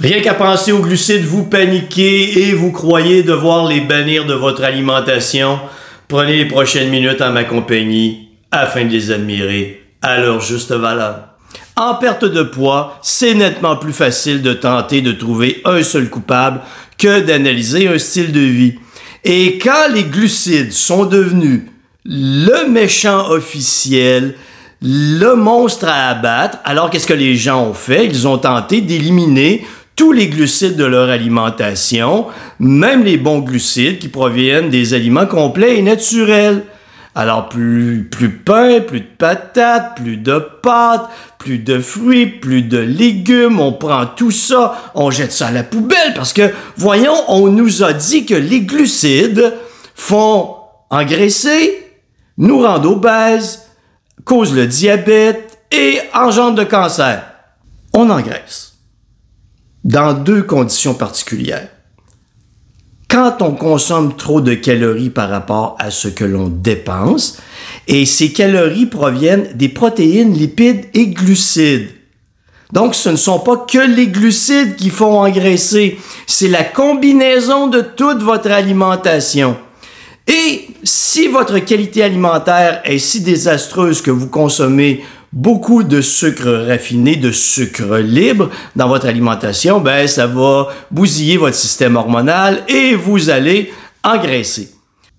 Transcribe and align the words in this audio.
Rien 0.00 0.22
qu'à 0.22 0.32
penser 0.32 0.72
aux 0.72 0.80
glucides, 0.80 1.26
vous 1.26 1.44
paniquez 1.44 2.48
et 2.48 2.52
vous 2.54 2.72
croyez 2.72 3.22
devoir 3.22 3.66
les 3.66 3.82
bannir 3.82 4.24
de 4.24 4.32
votre 4.32 4.64
alimentation. 4.64 5.60
Prenez 6.08 6.38
les 6.38 6.46
prochaines 6.46 6.88
minutes 6.88 7.20
en 7.20 7.32
ma 7.32 7.44
compagnie 7.44 8.30
afin 8.50 8.86
de 8.86 8.90
les 8.90 9.10
admirer 9.10 9.84
à 10.00 10.18
leur 10.18 10.40
juste 10.40 10.72
valeur. 10.72 11.24
En 11.76 11.96
perte 11.96 12.24
de 12.24 12.42
poids, 12.42 12.98
c'est 13.02 13.34
nettement 13.34 13.76
plus 13.76 13.92
facile 13.92 14.40
de 14.40 14.54
tenter 14.54 15.02
de 15.02 15.12
trouver 15.12 15.60
un 15.66 15.82
seul 15.82 16.08
coupable 16.08 16.62
que 16.96 17.20
d'analyser 17.20 17.86
un 17.86 17.98
style 17.98 18.32
de 18.32 18.40
vie. 18.40 18.76
Et 19.24 19.58
quand 19.58 19.92
les 19.92 20.04
glucides 20.04 20.72
sont 20.72 21.04
devenus 21.04 21.64
le 22.06 22.70
méchant 22.70 23.28
officiel, 23.28 24.34
le 24.80 25.34
monstre 25.34 25.88
à 25.88 26.08
abattre, 26.08 26.56
alors 26.64 26.88
qu'est-ce 26.88 27.06
que 27.06 27.12
les 27.12 27.36
gens 27.36 27.66
ont 27.66 27.74
fait? 27.74 28.06
Ils 28.06 28.26
ont 28.26 28.38
tenté 28.38 28.80
d'éliminer 28.80 29.66
tous 30.00 30.12
les 30.12 30.28
glucides 30.28 30.76
de 30.76 30.86
leur 30.86 31.10
alimentation, 31.10 32.24
même 32.58 33.04
les 33.04 33.18
bons 33.18 33.40
glucides 33.40 33.98
qui 33.98 34.08
proviennent 34.08 34.70
des 34.70 34.94
aliments 34.94 35.26
complets 35.26 35.76
et 35.76 35.82
naturels. 35.82 36.64
Alors 37.14 37.50
plus, 37.50 38.08
plus 38.10 38.30
pain, 38.30 38.80
plus 38.80 39.00
de 39.00 39.08
patates, 39.18 39.96
plus 39.96 40.16
de 40.16 40.38
pâtes, 40.62 41.10
plus 41.36 41.58
de 41.58 41.78
fruits, 41.78 42.28
plus 42.28 42.62
de 42.62 42.78
légumes, 42.78 43.60
on 43.60 43.74
prend 43.74 44.06
tout 44.06 44.30
ça, 44.30 44.90
on 44.94 45.10
jette 45.10 45.32
ça 45.32 45.48
à 45.48 45.50
la 45.50 45.64
poubelle 45.64 46.14
parce 46.14 46.32
que, 46.32 46.50
voyons, 46.78 47.22
on 47.28 47.48
nous 47.48 47.82
a 47.82 47.92
dit 47.92 48.24
que 48.24 48.34
les 48.34 48.62
glucides 48.62 49.52
font 49.94 50.54
engraisser, 50.88 51.78
nous 52.38 52.62
rendent 52.62 52.86
obèses, 52.86 53.66
causent 54.24 54.54
le 54.54 54.66
diabète 54.66 55.58
et 55.70 55.98
engendrent 56.14 56.56
le 56.56 56.64
cancer. 56.64 57.22
On 57.92 58.08
engraisse. 58.08 58.69
Dans 59.84 60.12
deux 60.12 60.42
conditions 60.42 60.94
particulières 60.94 61.68
quand 63.10 63.42
on 63.42 63.50
consomme 63.50 64.14
trop 64.14 64.40
de 64.40 64.54
calories 64.54 65.10
par 65.10 65.28
rapport 65.28 65.76
à 65.80 65.90
ce 65.90 66.06
que 66.06 66.24
l'on 66.24 66.46
dépense, 66.46 67.38
et 67.88 68.06
ces 68.06 68.32
calories 68.32 68.86
proviennent 68.86 69.48
des 69.54 69.68
protéines, 69.68 70.32
lipides 70.32 70.84
et 70.94 71.08
glucides. 71.08 71.88
Donc, 72.72 72.94
ce 72.94 73.08
ne 73.08 73.16
sont 73.16 73.40
pas 73.40 73.56
que 73.56 73.84
les 73.84 74.06
glucides 74.06 74.76
qui 74.76 74.90
font 74.90 75.18
engraisser, 75.18 75.98
c'est 76.28 76.46
la 76.46 76.62
combinaison 76.62 77.66
de 77.66 77.80
toute 77.80 78.22
votre 78.22 78.52
alimentation. 78.52 79.56
Et 80.28 80.68
si 80.84 81.26
votre 81.26 81.58
qualité 81.58 82.04
alimentaire 82.04 82.80
est 82.84 82.98
si 82.98 83.22
désastreuse 83.22 84.02
que 84.02 84.12
vous 84.12 84.28
consommez 84.28 85.02
beaucoup 85.32 85.82
de 85.82 86.00
sucre 86.00 86.66
raffiné, 86.68 87.16
de 87.16 87.30
sucre 87.30 87.98
libre 87.98 88.50
dans 88.76 88.88
votre 88.88 89.06
alimentation, 89.06 89.80
ben 89.80 90.06
ça 90.08 90.26
va 90.26 90.68
bousiller 90.90 91.36
votre 91.36 91.56
système 91.56 91.96
hormonal 91.96 92.64
et 92.68 92.94
vous 92.94 93.30
allez 93.30 93.72
engraisser. 94.02 94.70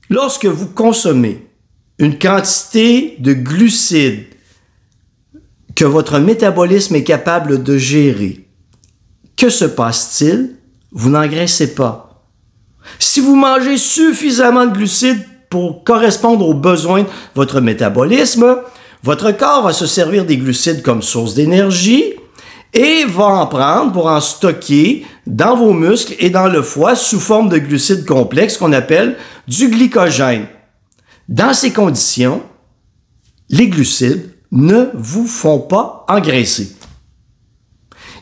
Lorsque 0.09 0.45
vous 0.45 0.67
consommez 0.67 1.47
une 1.99 2.17
quantité 2.17 3.15
de 3.19 3.33
glucides 3.33 4.25
que 5.75 5.85
votre 5.85 6.19
métabolisme 6.19 6.95
est 6.95 7.03
capable 7.03 7.63
de 7.63 7.77
gérer, 7.77 8.47
que 9.37 9.49
se 9.49 9.65
passe-t-il? 9.65 10.55
Vous 10.91 11.09
n'engraissez 11.09 11.73
pas. 11.73 12.25
Si 12.99 13.21
vous 13.21 13.35
mangez 13.35 13.77
suffisamment 13.77 14.65
de 14.65 14.73
glucides 14.73 15.25
pour 15.49 15.83
correspondre 15.83 16.47
aux 16.47 16.53
besoins 16.53 17.03
de 17.03 17.07
votre 17.35 17.61
métabolisme, 17.61 18.57
votre 19.03 19.31
corps 19.31 19.63
va 19.63 19.73
se 19.73 19.87
servir 19.87 20.25
des 20.25 20.37
glucides 20.37 20.81
comme 20.81 21.01
source 21.01 21.33
d'énergie 21.33 22.13
et 22.73 23.05
va 23.05 23.25
en 23.25 23.47
prendre 23.47 23.91
pour 23.91 24.07
en 24.07 24.21
stocker 24.21 25.05
dans 25.27 25.55
vos 25.55 25.73
muscles 25.73 26.15
et 26.19 26.29
dans 26.29 26.47
le 26.47 26.61
foie 26.61 26.95
sous 26.95 27.19
forme 27.19 27.49
de 27.49 27.57
glucides 27.57 28.05
complexes 28.05 28.57
qu'on 28.57 28.73
appelle 28.73 29.17
du 29.47 29.69
glycogène. 29.69 30.47
Dans 31.27 31.53
ces 31.53 31.71
conditions, 31.71 32.43
les 33.49 33.67
glucides 33.67 34.31
ne 34.51 34.89
vous 34.93 35.27
font 35.27 35.59
pas 35.59 36.05
engraisser. 36.07 36.75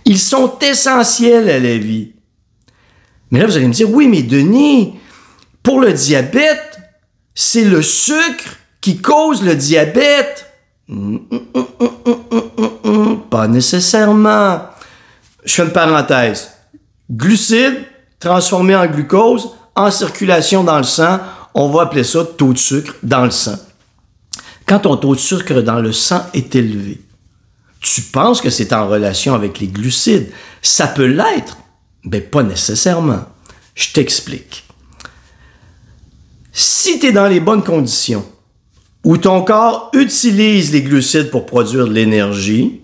Ils 0.05 0.19
sont 0.19 0.57
essentiels 0.59 1.49
à 1.49 1.59
la 1.59 1.77
vie. 1.77 2.13
Mais 3.31 3.39
là, 3.39 3.45
vous 3.45 3.57
allez 3.57 3.67
me 3.67 3.73
dire, 3.73 3.89
oui, 3.91 4.07
mais 4.07 4.23
Denis, 4.23 4.95
pour 5.61 5.79
le 5.79 5.93
diabète, 5.93 6.79
c'est 7.35 7.63
le 7.65 7.81
sucre 7.81 8.57
qui 8.81 8.97
cause 8.97 9.43
le 9.43 9.55
diabète. 9.55 10.48
Pas 13.29 13.47
nécessairement. 13.47 14.61
Je 15.45 15.53
fais 15.53 15.63
une 15.63 15.71
parenthèse. 15.71 16.49
Glucides 17.09 17.85
transformés 18.19 18.75
en 18.75 18.87
glucose 18.87 19.49
en 19.75 19.91
circulation 19.91 20.63
dans 20.63 20.77
le 20.77 20.83
sang, 20.83 21.19
on 21.53 21.69
va 21.69 21.83
appeler 21.83 22.03
ça 22.03 22.25
taux 22.25 22.53
de 22.53 22.57
sucre 22.57 22.95
dans 23.01 23.23
le 23.23 23.31
sang. 23.31 23.55
Quand 24.65 24.79
ton 24.79 24.97
taux 24.97 25.15
de 25.15 25.19
sucre 25.19 25.61
dans 25.61 25.79
le 25.79 25.93
sang 25.93 26.21
est 26.33 26.53
élevé, 26.55 27.01
tu 27.79 28.01
penses 28.01 28.41
que 28.41 28.49
c'est 28.49 28.73
en 28.73 28.87
relation 28.87 29.33
avec 29.33 29.59
les 29.59 29.67
glucides. 29.67 30.31
Ça 30.61 30.87
peut 30.87 31.05
l'être, 31.05 31.57
mais 32.03 32.19
pas 32.19 32.43
nécessairement. 32.43 33.23
Je 33.73 33.93
t'explique. 33.93 34.65
Si 36.51 36.99
tu 36.99 37.07
es 37.07 37.11
dans 37.13 37.27
les 37.27 37.39
bonnes 37.39 37.63
conditions, 37.63 38.25
où 39.03 39.17
ton 39.17 39.41
corps 39.43 39.91
utilise 39.93 40.71
les 40.71 40.81
glucides 40.81 41.29
pour 41.29 41.45
produire 41.45 41.87
de 41.87 41.93
l'énergie, 41.93 42.81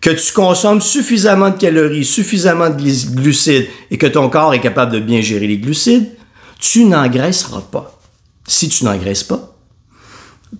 que 0.00 0.10
tu 0.10 0.32
consommes 0.32 0.80
suffisamment 0.80 1.50
de 1.50 1.56
calories, 1.56 2.04
suffisamment 2.04 2.70
de 2.70 3.14
glucides 3.14 3.66
et 3.90 3.98
que 3.98 4.06
ton 4.06 4.28
corps 4.28 4.54
est 4.54 4.60
capable 4.60 4.92
de 4.92 5.00
bien 5.00 5.20
gérer 5.20 5.46
les 5.46 5.58
glucides, 5.58 6.10
tu 6.58 6.84
n'engraisseras 6.84 7.62
pas. 7.62 7.98
Si 8.46 8.68
tu 8.68 8.84
n'engraisses 8.84 9.24
pas, 9.24 9.56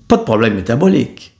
pas 0.08 0.16
de 0.16 0.22
problème 0.22 0.54
métabolique. 0.54 1.36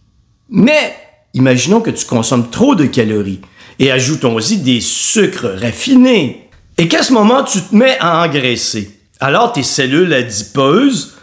Mais 0.49 0.95
imaginons 1.35 1.81
que 1.81 1.91
tu 1.91 2.05
consommes 2.05 2.51
trop 2.51 2.75
de 2.75 2.87
calories 2.87 3.41
et 3.79 3.91
ajoutons-y 3.91 4.59
des 4.59 4.81
sucres 4.81 5.59
raffinés 5.61 6.49
et 6.79 6.89
qu'à 6.89 7.03
ce 7.03 7.13
moment 7.13 7.43
tu 7.43 7.61
te 7.61 7.75
mets 7.75 7.97
à 8.01 8.25
engraisser. 8.25 8.91
Alors 9.19 9.53
tes 9.53 9.63
cellules 9.63 10.13
adipeuses 10.13 11.17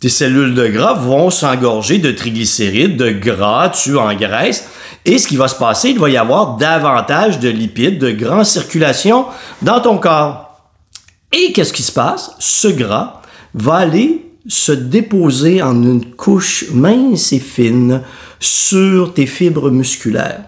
tes 0.00 0.08
cellules 0.08 0.54
de 0.54 0.68
gras 0.68 0.94
vont 0.94 1.30
s'engorger 1.30 1.98
de 1.98 2.12
triglycérides, 2.12 2.96
de 2.96 3.10
gras, 3.10 3.70
tu 3.70 3.98
engraisses. 3.98 4.68
Et 5.04 5.18
ce 5.18 5.26
qui 5.26 5.36
va 5.36 5.48
se 5.48 5.56
passer, 5.56 5.90
il 5.90 5.98
va 5.98 6.08
y 6.08 6.16
avoir 6.16 6.56
davantage 6.56 7.40
de 7.40 7.48
lipides, 7.48 7.98
de 7.98 8.12
gras 8.12 8.40
en 8.40 8.44
circulation 8.44 9.26
dans 9.62 9.80
ton 9.80 9.98
corps. 9.98 10.70
Et 11.32 11.52
qu'est-ce 11.52 11.72
qui 11.72 11.82
se 11.82 11.92
passe? 11.92 12.32
Ce 12.38 12.68
gras 12.68 13.22
va 13.54 13.76
aller 13.76 14.24
se 14.46 14.72
déposer 14.72 15.62
en 15.62 15.82
une 15.82 16.04
couche 16.04 16.66
mince 16.72 17.32
et 17.32 17.40
fine 17.40 18.02
sur 18.38 19.12
tes 19.14 19.26
fibres 19.26 19.70
musculaires. 19.70 20.44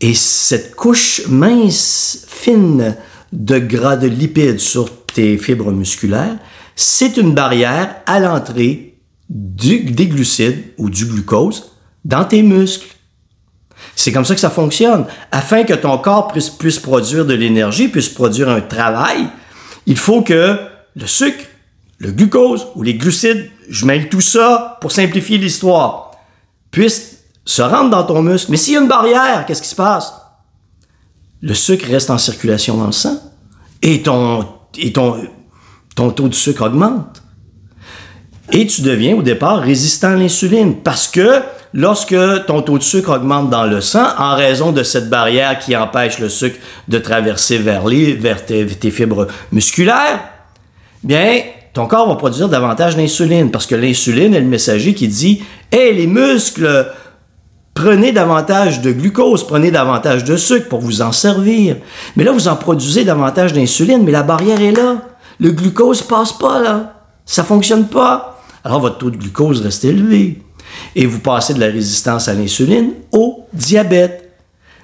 Et 0.00 0.14
cette 0.14 0.76
couche 0.76 1.22
mince, 1.28 2.26
fine 2.28 2.96
de 3.32 3.58
gras, 3.58 3.96
de 3.96 4.08
lipides 4.08 4.60
sur 4.60 4.90
tes 5.06 5.38
fibres 5.38 5.72
musculaires, 5.72 6.38
c'est 6.76 7.16
une 7.16 7.34
barrière 7.34 7.96
à 8.06 8.20
l'entrée 8.20 8.98
des 9.28 10.06
glucides 10.06 10.64
ou 10.78 10.90
du 10.90 11.06
glucose 11.06 11.72
dans 12.04 12.24
tes 12.24 12.42
muscles. 12.42 12.88
C'est 13.96 14.12
comme 14.12 14.24
ça 14.24 14.34
que 14.34 14.40
ça 14.40 14.50
fonctionne. 14.50 15.06
Afin 15.30 15.64
que 15.64 15.74
ton 15.74 15.98
corps 15.98 16.28
puisse, 16.28 16.78
produire 16.78 17.24
de 17.24 17.34
l'énergie, 17.34 17.88
puisse 17.88 18.08
produire 18.08 18.48
un 18.48 18.60
travail, 18.60 19.28
il 19.86 19.96
faut 19.96 20.22
que 20.22 20.58
le 20.94 21.06
sucre, 21.06 21.44
le 21.98 22.12
glucose 22.12 22.68
ou 22.74 22.82
les 22.82 22.94
glucides, 22.94 23.50
je 23.68 23.86
mêle 23.86 24.08
tout 24.08 24.20
ça 24.20 24.78
pour 24.80 24.92
simplifier 24.92 25.38
l'histoire, 25.38 26.12
puissent 26.70 27.24
se 27.44 27.62
rendre 27.62 27.90
dans 27.90 28.04
ton 28.04 28.22
muscle. 28.22 28.50
Mais 28.50 28.56
s'il 28.56 28.74
y 28.74 28.76
a 28.76 28.80
une 28.80 28.88
barrière, 28.88 29.46
qu'est-ce 29.46 29.62
qui 29.62 29.68
se 29.68 29.74
passe? 29.74 30.12
Le 31.40 31.54
sucre 31.54 31.86
reste 31.88 32.10
en 32.10 32.18
circulation 32.18 32.76
dans 32.76 32.86
le 32.86 32.92
sang 32.92 33.18
et 33.82 34.02
ton, 34.02 34.46
et 34.78 34.92
ton, 34.92 35.28
ton 35.94 36.10
taux 36.10 36.28
de 36.28 36.34
sucre 36.34 36.66
augmente. 36.66 37.22
Et 38.50 38.66
tu 38.66 38.82
deviens 38.82 39.16
au 39.16 39.22
départ 39.22 39.60
résistant 39.60 40.12
à 40.12 40.16
l'insuline 40.16 40.74
parce 40.76 41.08
que 41.08 41.40
lorsque 41.72 42.16
ton 42.46 42.62
taux 42.62 42.78
de 42.78 42.82
sucre 42.82 43.16
augmente 43.16 43.50
dans 43.50 43.64
le 43.64 43.80
sang 43.80 44.06
en 44.18 44.34
raison 44.34 44.72
de 44.72 44.82
cette 44.82 45.08
barrière 45.08 45.58
qui 45.58 45.76
empêche 45.76 46.18
le 46.18 46.28
sucre 46.28 46.58
de 46.88 46.98
traverser 46.98 47.58
vers, 47.58 47.86
les, 47.86 48.18
tes, 48.46 48.90
fibres 48.90 49.26
musculaires, 49.52 50.20
bien, 51.02 51.40
ton 51.72 51.86
corps 51.86 52.08
va 52.08 52.16
produire 52.16 52.48
davantage 52.48 52.96
d'insuline 52.96 53.50
parce 53.50 53.66
que 53.66 53.74
l'insuline 53.74 54.34
est 54.34 54.40
le 54.40 54.46
messager 54.46 54.92
qui 54.92 55.08
dit 55.08 55.42
Hey, 55.70 55.94
les 55.94 56.06
muscles, 56.06 56.92
prenez 57.72 58.12
davantage 58.12 58.82
de 58.82 58.92
glucose, 58.92 59.46
prenez 59.46 59.70
davantage 59.70 60.24
de 60.24 60.36
sucre 60.36 60.68
pour 60.68 60.80
vous 60.80 61.00
en 61.00 61.12
servir. 61.12 61.76
Mais 62.16 62.24
là, 62.24 62.32
vous 62.32 62.48
en 62.48 62.56
produisez 62.56 63.04
davantage 63.04 63.54
d'insuline, 63.54 64.02
mais 64.04 64.12
la 64.12 64.22
barrière 64.22 64.60
est 64.60 64.72
là. 64.72 64.96
Le 65.42 65.50
glucose 65.50 66.02
passe 66.02 66.32
pas 66.32 66.60
là. 66.60 67.08
Ça 67.26 67.42
fonctionne 67.42 67.88
pas. 67.88 68.40
Alors 68.62 68.78
votre 68.78 68.98
taux 68.98 69.10
de 69.10 69.16
glucose 69.16 69.60
reste 69.60 69.84
élevé. 69.84 70.40
Et 70.94 71.04
vous 71.04 71.18
passez 71.18 71.52
de 71.52 71.58
la 71.58 71.66
résistance 71.66 72.28
à 72.28 72.34
l'insuline 72.34 72.92
au 73.10 73.44
diabète. 73.52 74.30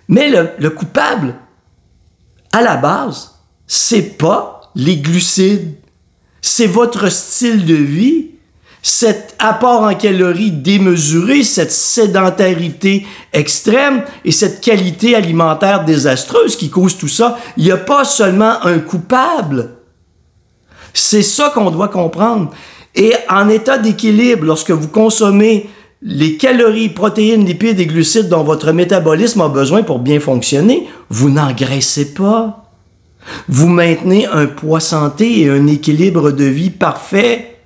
Mais 0.08 0.28
le, 0.58 0.70
coupable 0.70 1.36
à 2.52 2.60
la 2.60 2.76
base, 2.76 3.36
c'est 3.68 4.18
pas 4.18 4.72
les 4.74 4.96
glucides, 4.96 5.76
c'est 6.40 6.66
votre 6.66 7.08
style 7.08 7.64
de 7.64 7.74
vie, 7.74 8.30
cet 8.82 9.36
apport 9.38 9.82
en 9.82 9.94
calories 9.94 10.50
démesuré, 10.50 11.44
cette 11.44 11.72
sédentarité 11.72 13.06
extrême 13.32 14.02
et 14.24 14.32
cette 14.32 14.60
qualité 14.60 15.14
alimentaire 15.14 15.84
désastreuse 15.84 16.56
qui 16.56 16.68
cause 16.68 16.96
tout 16.98 17.06
ça. 17.06 17.38
Il 17.56 17.64
n'y 17.64 17.70
a 17.70 17.76
pas 17.76 18.04
seulement 18.04 18.64
un 18.64 18.80
coupable. 18.80 19.77
C'est 20.98 21.22
ça 21.22 21.50
qu'on 21.54 21.70
doit 21.70 21.88
comprendre. 21.88 22.50
Et 22.94 23.12
en 23.30 23.48
état 23.48 23.78
d'équilibre, 23.78 24.44
lorsque 24.44 24.72
vous 24.72 24.88
consommez 24.88 25.70
les 26.02 26.36
calories, 26.36 26.88
protéines, 26.88 27.44
lipides 27.44 27.78
et 27.78 27.86
glucides 27.86 28.28
dont 28.28 28.42
votre 28.42 28.72
métabolisme 28.72 29.40
a 29.40 29.48
besoin 29.48 29.84
pour 29.84 30.00
bien 30.00 30.18
fonctionner, 30.18 30.88
vous 31.08 31.30
n'engraissez 31.30 32.14
pas. 32.14 32.72
Vous 33.48 33.68
maintenez 33.68 34.26
un 34.26 34.46
poids 34.46 34.80
santé 34.80 35.40
et 35.40 35.50
un 35.50 35.66
équilibre 35.68 36.32
de 36.32 36.44
vie 36.44 36.70
parfait. 36.70 37.56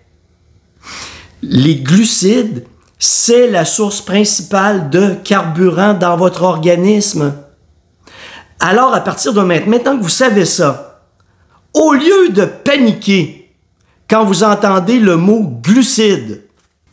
Les 1.42 1.76
glucides, 1.76 2.64
c'est 2.98 3.48
la 3.48 3.64
source 3.64 4.02
principale 4.02 4.90
de 4.90 5.14
carburant 5.24 5.94
dans 5.94 6.16
votre 6.16 6.42
organisme. 6.42 7.34
Alors, 8.60 8.94
à 8.94 9.00
partir 9.00 9.32
de 9.32 9.40
maintenant 9.40 9.96
que 9.96 10.02
vous 10.02 10.08
savez 10.08 10.44
ça, 10.44 10.91
au 11.74 11.92
lieu 11.92 12.30
de 12.30 12.44
paniquer 12.44 13.48
quand 14.08 14.24
vous 14.24 14.44
entendez 14.44 14.98
le 14.98 15.16
mot 15.16 15.42
glucides, 15.62 16.42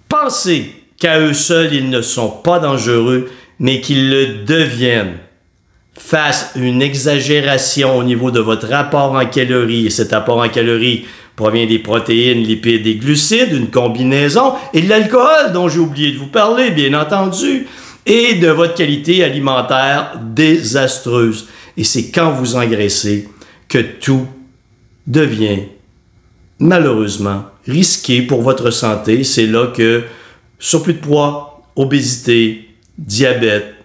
pensez 0.08 0.72
qu'à 0.98 1.20
eux 1.20 1.34
seuls, 1.34 1.74
ils 1.74 1.90
ne 1.90 2.02
sont 2.02 2.30
pas 2.30 2.60
dangereux, 2.60 3.30
mais 3.60 3.82
qu'ils 3.82 4.10
le 4.10 4.46
deviennent 4.46 5.18
face 5.98 6.52
une 6.56 6.82
exagération 6.82 7.98
au 7.98 8.04
niveau 8.04 8.32
de 8.32 8.40
votre 8.40 8.68
rapport 8.68 9.14
en 9.14 9.26
calories, 9.26 9.88
et 9.88 9.90
cet 9.90 10.14
apport 10.14 10.38
en 10.38 10.48
calories 10.48 11.06
provient 11.36 11.66
des 11.66 11.80
protéines, 11.80 12.44
lipides 12.44 12.88
et 12.88 12.96
glucides, 12.96 13.52
une 13.52 13.70
combinaison, 13.70 14.54
et 14.74 14.82
de 14.82 14.90
l'alcool 14.90 15.52
dont 15.54 15.68
j'ai 15.68 15.80
oublié 15.80 16.12
de 16.12 16.18
vous 16.18 16.28
parler, 16.28 16.72
bien 16.72 16.94
entendu, 16.94 17.68
et 18.06 18.36
de 18.36 18.48
votre 18.48 18.76
qualité 18.76 19.24
alimentaire 19.24 20.20
désastreuse. 20.22 21.48
Et 21.76 21.84
c'est 21.84 22.12
quand 22.12 22.32
vous 22.32 22.56
engraissez 22.56 23.28
que 23.68 23.80
tout 23.80 24.26
devient 25.10 25.64
malheureusement 26.60 27.46
risqué 27.68 28.22
pour 28.22 28.42
votre 28.42 28.72
santé. 28.72 29.26
C'est 29.26 29.48
là 29.48 29.68
que 29.68 30.04
surplus 30.60 30.94
de 30.94 31.00
poids, 31.00 31.64
obésité, 31.76 32.70
diabète, 32.98 33.76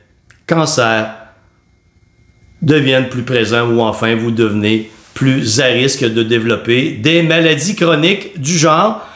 cancer 0.47 1.17
deviennent 2.63 3.09
plus 3.09 3.23
présents 3.23 3.69
ou 3.69 3.81
enfin 3.81 4.15
vous 4.15 4.31
devenez 4.31 4.91
plus 5.15 5.61
à 5.61 5.67
risque 5.67 6.05
de 6.05 6.23
développer 6.23 6.93
des 6.93 7.23
maladies 7.23 7.77
chroniques 7.77 8.41
du 8.41 8.57
genre 8.57 9.07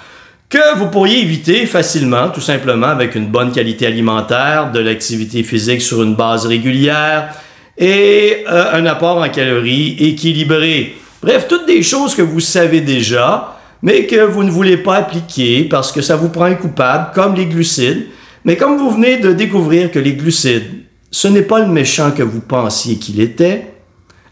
que 0.49 0.78
vous 0.78 0.87
pourriez 0.87 1.20
éviter 1.20 1.66
facilement, 1.66 2.31
tout 2.31 2.40
simplement 2.40 2.87
avec 2.87 3.14
une 3.14 3.26
bonne 3.26 3.52
qualité 3.52 3.87
alimentaire, 3.87 4.72
de 4.72 4.81
l'activité 4.81 5.43
physique 5.43 5.82
sur 5.82 6.02
une 6.02 6.14
base 6.14 6.46
régulière 6.46 7.34
et 7.76 8.44
euh, 8.49 8.72
un 8.72 8.87
apport 8.87 9.19
en 9.19 9.28
calories 9.28 9.96
équilibré. 9.99 10.96
Bref, 11.23 11.47
toutes 11.49 11.67
des 11.67 11.82
choses 11.82 12.15
que 12.15 12.23
vous 12.23 12.41
savez 12.41 12.81
déjà, 12.81 13.59
mais 13.82 14.06
que 14.06 14.25
vous 14.25 14.44
ne 14.44 14.50
voulez 14.50 14.76
pas 14.76 14.97
appliquer 14.97 15.65
parce 15.65 15.93
que 15.93 16.00
ça 16.00 16.17
vous 16.17 16.29
prend 16.29 16.44
un 16.44 16.55
coupable, 16.55 17.11
comme 17.15 17.35
les 17.35 17.47
glucides. 17.47 18.06
Mais 18.44 18.56
comme 18.56 18.79
vous 18.79 18.91
venez 18.91 19.19
de 19.19 19.32
découvrir 19.32 19.91
que 19.91 19.99
les 19.99 20.15
glucides, 20.15 20.85
ce 21.11 21.29
n'est 21.29 21.43
pas 21.43 21.61
le 21.61 21.67
méchant 21.67 22.12
que 22.12 22.23
vous 22.23 22.41
pensiez 22.41 22.97
qu'il 22.97 23.20
était, 23.20 23.75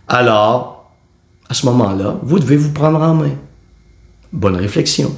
alors, 0.08 0.92
à 1.48 1.54
ce 1.54 1.66
moment-là, 1.66 2.16
vous 2.22 2.38
devez 2.38 2.56
vous 2.56 2.72
prendre 2.72 3.00
en 3.00 3.14
main. 3.14 3.32
Bonne 4.32 4.56
réflexion. 4.56 5.14